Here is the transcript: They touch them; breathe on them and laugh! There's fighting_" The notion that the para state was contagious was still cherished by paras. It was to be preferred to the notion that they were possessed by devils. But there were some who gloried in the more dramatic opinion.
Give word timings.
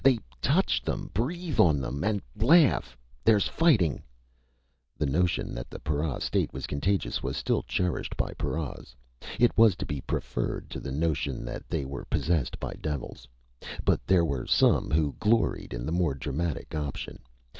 They 0.03 0.17
touch 0.41 0.81
them; 0.81 1.11
breathe 1.13 1.59
on 1.59 1.79
them 1.79 2.03
and 2.03 2.23
laugh! 2.35 2.97
There's 3.23 3.47
fighting_" 3.47 3.97
The 4.97 5.05
notion 5.05 5.53
that 5.53 5.69
the 5.69 5.77
para 5.77 6.19
state 6.21 6.51
was 6.51 6.65
contagious 6.65 7.21
was 7.21 7.37
still 7.37 7.61
cherished 7.61 8.17
by 8.17 8.33
paras. 8.33 8.95
It 9.39 9.55
was 9.55 9.75
to 9.75 9.85
be 9.85 10.01
preferred 10.01 10.71
to 10.71 10.79
the 10.79 10.91
notion 10.91 11.45
that 11.45 11.69
they 11.69 11.85
were 11.85 12.05
possessed 12.05 12.59
by 12.59 12.73
devils. 12.81 13.27
But 13.85 14.03
there 14.07 14.25
were 14.25 14.47
some 14.47 14.89
who 14.89 15.15
gloried 15.19 15.71
in 15.71 15.85
the 15.85 15.91
more 15.91 16.15
dramatic 16.15 16.73
opinion. 16.73 17.19